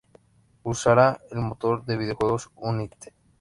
Usará 0.63 1.21
el 1.29 1.41
motor 1.41 1.85
de 1.85 1.95
videojuego 1.95 2.37
Unity. 2.55 3.09